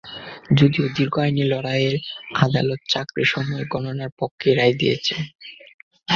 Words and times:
যদিও 0.59 0.85
দীর্ঘ 0.97 1.15
আইনি 1.19 1.43
লড়াইয়ে 1.43 1.93
আদালত 2.39 2.81
চাকরির 2.89 3.27
সময় 3.27 3.63
গণনার 3.65 4.11
পক্ষেই 4.19 4.55
রায় 4.55 4.75
দিয়েছিলেন। 4.79 5.27